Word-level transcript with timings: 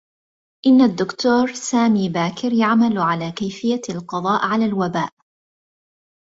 إنّ 0.65 0.81
الدّكتور 0.81 1.53
سامي 1.53 2.09
باكر 2.09 2.53
يعمل 2.53 2.97
على 2.97 3.31
كيفيّة 3.31 3.81
القضاء 3.89 4.45
على 4.45 4.65
الوباء. 4.65 5.13